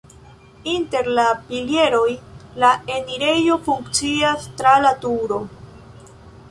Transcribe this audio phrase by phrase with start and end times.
[0.71, 2.07] Inter la pilieroj
[2.65, 5.41] la enirejo funkcias tra la turo.